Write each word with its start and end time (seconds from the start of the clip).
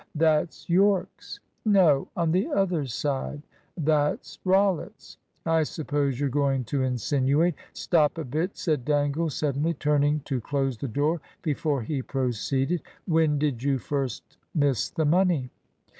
"That's 0.15 0.67
Yorke's." 0.67 1.39
"No: 1.63 2.07
on 2.17 2.31
the 2.31 2.47
other 2.47 2.87
side." 2.87 3.43
"That's 3.77 4.39
Rollitt's. 4.43 5.17
I 5.45 5.61
suppose 5.61 6.19
you're 6.19 6.27
going 6.27 6.63
to 6.73 6.81
insinuate" 6.81 7.53
"Stop 7.73 8.17
a 8.17 8.23
bit," 8.25 8.57
said 8.57 8.83
Dangle, 8.83 9.29
suddenly, 9.29 9.75
turning 9.75 10.21
to 10.21 10.41
close 10.41 10.75
the 10.79 10.87
door 10.87 11.21
before 11.43 11.83
he 11.83 12.01
proceeded. 12.01 12.81
"When 13.05 13.37
did 13.37 13.61
you 13.61 13.77
first 13.77 14.39
miss 14.55 14.89
the 14.89 15.05
money?" 15.05 15.51